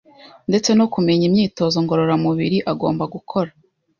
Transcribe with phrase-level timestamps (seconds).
[0.49, 3.51] ndetse no kumenya imyitozo ngororamubiri agomba gukora